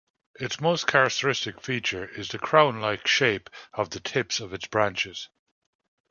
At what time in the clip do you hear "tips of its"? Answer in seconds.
3.99-4.65